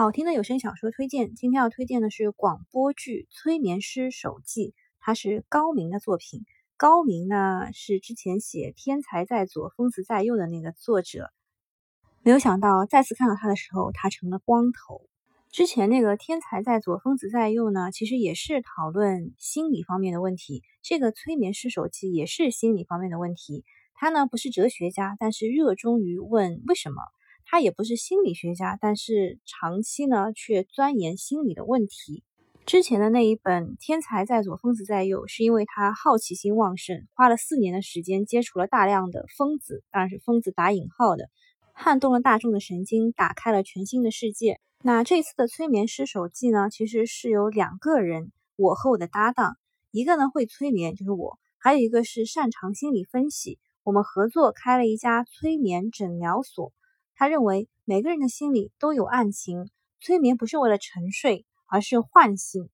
[0.00, 6.46] 好听的有声小说推荐，今天要推荐的是广播剧《催眠师手记》，它是高明的作品。
[6.78, 11.30] 高明呢是之前写《天才在左，疯子在右》的那个作者。
[12.22, 15.02] 没有想到再次看到他的时候，他成了光头。
[15.50, 20.62] 之前那个《天才在左，疯子在右》呢，其实也是讨论心理方面的问题。
[20.80, 23.66] 这个《催眠师手记》也是心理方面的问题。
[23.92, 27.02] 他呢不是哲学家，但是热衷于问为什么。
[27.44, 32.22] 他也不是心理学家，但是长期呢却钻研心理的问题。
[32.66, 41.30] 之前的那一本《天才在左，疯子在右》，是因为他好奇心旺盛，花了四年的时间接触了大量的疯子，当然是疯子打引号的，
[41.72, 44.60] 撼动了大众的神经，打开了全新的世界。
[44.82, 49.56] 那这次的催眠师手记呢，其实是有两个人，我和我的搭档，
[49.90, 56.72] 一个呢会催眠，就是我，还有一个是擅长心理分析，我们合作开了一家催眠诊疗所。
[57.20, 59.68] 他认为每个人的心里都有案情，
[60.00, 62.70] 催眠不是为了沉睡，而是唤醒。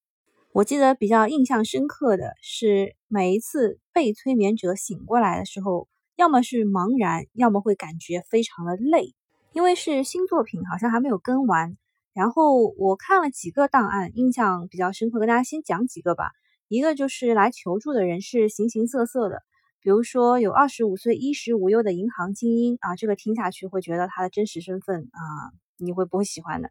[0.52, 9.16] 我记得比较印象深刻的是，每一次被催眠者醒过来的时候，要么是茫然，要么会感觉非常的累，
[9.52, 11.76] 因为是新作品，好像还没有更完。
[12.13, 16.30] 然后我看了几个档案，印象比较深刻，跟大家先讲几个吧。
[16.68, 19.42] 一个就是来求助的人是形形色色的。
[19.87, 26.70] 比如说，有二十五岁衣食无忧的银行精英啊，这个听下去会觉得他的真实身份啊，你会不会喜欢的？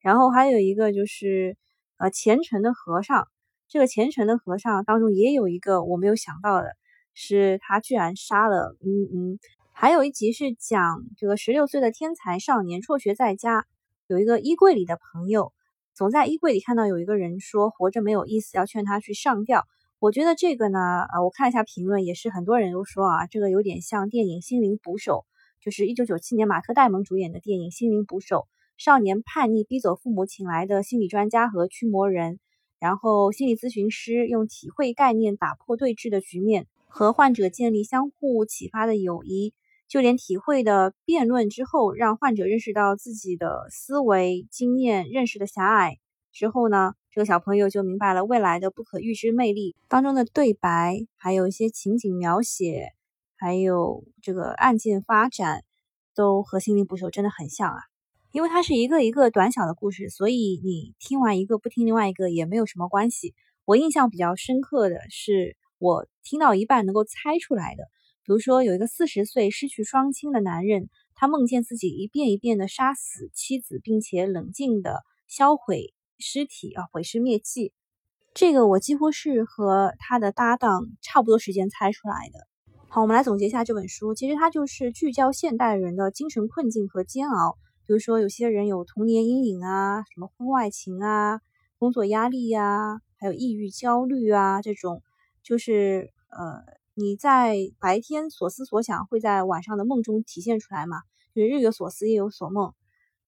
[0.00, 1.58] 然后还有一个就是，
[1.98, 3.28] 呃，虔诚的和尚。
[3.68, 6.70] 这个虔诚的和尚当中也有一个我没有想到的，
[7.12, 9.38] 是他居然杀了，嗯嗯。
[9.72, 13.66] 还有一集是讲这个十六岁的天才少年辍学在家，
[14.06, 15.52] 有一个衣柜里的朋友，
[15.92, 19.66] 总在衣柜里看到有一个人说活着没有意思，要劝他去上吊。
[20.04, 20.78] 我觉得这个呢，
[21.14, 25.24] 呃，我看一下评论，也是很多人都说啊，这个有点像电影《心灵捕手》，
[25.64, 28.40] 就是一九九七年马特·戴蒙主演的电影《心灵捕手》。
[28.76, 32.38] 少年叛逆，逼走父母请来的心理专家和驱魔人，
[32.78, 39.54] 然后心理咨询师用体会概念打破对峙的局面，和患者建立相互启发的友谊。
[39.88, 45.96] 就连体会的辩论之后，让患者认识到自己的思维经验认识的狭隘
[46.30, 46.92] 之后呢？
[47.14, 52.88] 这个小朋友就明白了未来的不可预知魅力当中的对白，还有一些情景描写，
[53.36, 55.62] 还有这个案件发展，
[56.16, 57.78] 都和《心灵捕手》真的很像啊！
[58.32, 63.32] 因为它是一个一个短小的故事，所以你听完一个不听另外一个也没有什么关系。
[63.64, 67.84] 我印象比较深刻的是，我听到一半能够猜出来的，
[68.24, 75.94] 比如说有一个四十岁失去双亲的男人，他梦见自己一遍一遍的杀死妻子，并且冷静的销毁。
[76.18, 77.72] 尸体啊，毁尸灭迹，
[78.32, 82.46] 这个我几乎是和他的搭档差不多时间猜出来的。
[82.88, 87.58] 好，我们来总结一下这本书，其实它就是聚焦现代人的精神困境和煎熬。
[87.86, 91.40] 比如说，有些人有童年阴影啊，什么婚外情啊，
[91.78, 95.02] 工作压力呀，还有抑郁、焦虑啊，这种
[95.42, 96.64] 就是呃，
[96.94, 101.02] 你在白天所思所想会在晚上的梦中体现出来嘛，
[101.34, 102.72] 就是日有所思，夜有所梦。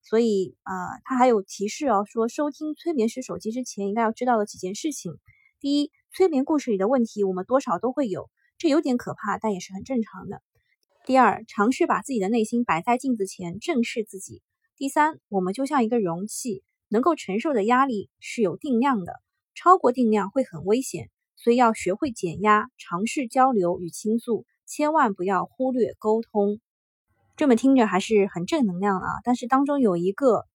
[0.08, 5.12] 所以啊，他还有提示哦，说收听催眠师手机之前应该要知道的几件事情。
[5.58, 10.40] 第一，催眠故事里的问题我们多少都会有，这有点可怕，但也是很正常的。
[11.04, 14.42] 第二，尝试把自己的内心摆在镜子前，正视自己。
[14.76, 19.14] 第三，我们就像一个容器，能够承受的压力是有定量的，
[19.56, 26.60] 超过定量会很危险，所以要学会减压，尝试交流与倾诉，千万不要忽略沟通。
[27.36, 29.12] 这么听着还是很正能量的啊！
[29.22, 30.47] 但是当中有一个，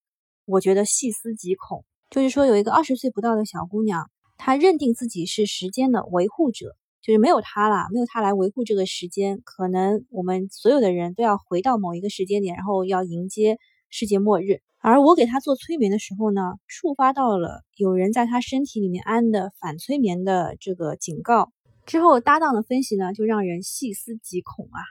[0.45, 13.59] 我觉得细思极恐，就是说有一个二十岁不到的小姑娘，她认定自己是时间的维护者，就是没有她啦，没有她来维护这个时间，可能我们所有的人都要回到某一个时间点，然后要迎接
[13.91, 14.61] 世界末日。
[14.79, 21.51] 而我给她做催眠的时候呢，触发到了有人在她身体里面安的反催眠的这个警告，
[21.85, 24.81] 之后搭档的分析呢，就让人细思极恐啊！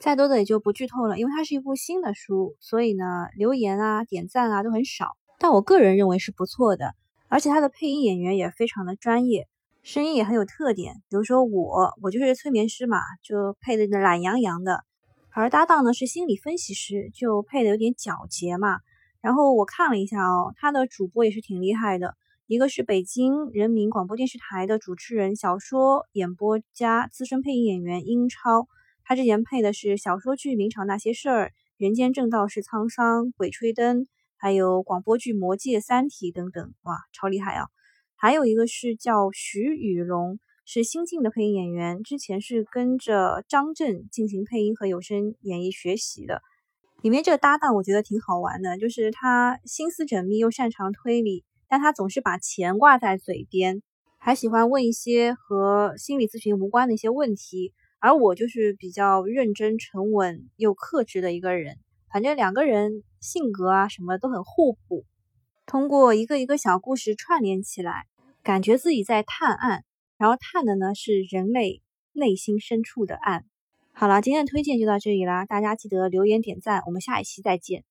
[0.00, 5.14] 再多的也就不剧透了，因为它是一部新的书，所以呢，留言啊、点赞啊都很少。
[5.38, 6.94] 但我个人认为是不错的，
[7.28, 9.46] 而且它的配音演员也非常的专业，
[9.82, 10.94] 声音也很有特点。
[11.10, 14.78] 比如说我，我就是催眠师嘛，就配的懒洋洋的；
[15.34, 18.78] 而搭档呢是心理分析师，就配的有点皎洁嘛。
[19.20, 22.14] 然后我看了一下哦，他的主播也是挺厉害的，
[22.46, 28.66] 一个是北京人民广播电视台的主持人、小说演播家、资深配音演员英超。
[29.10, 31.46] 他之前配的是小说剧《明朝那些事儿》
[31.78, 34.02] 《人间正道是沧桑》《鬼吹灯》，
[34.36, 37.66] 还有广播剧《魔戒》《三体》等等，哇，超厉害啊！
[38.14, 46.40] 还有一个是叫徐宇龙，是新晋的配音演员，之前是跟着张震进行配音和有声演绎学习的。
[47.02, 53.82] 里面这个搭档我觉得挺好玩的，就是他心思缜密又擅长推理，但他总是把钱挂在嘴边，
[54.18, 57.72] 还喜欢问一些和心理咨询无关的一些问题。
[58.00, 61.78] 而我就是比较认真、沉稳又克制的一个人，
[62.10, 65.04] 反正两个人性格啊什么都很互补。
[65.66, 68.06] 通过一个一个小故事串联起来，
[68.42, 69.84] 感觉自己在探案，
[70.16, 71.82] 然后探的呢是人类
[72.12, 73.44] 内心深处的案。
[73.92, 77.84] 好了，今天的推荐就到这里啦，大家记得留言点赞，我们下一期再见。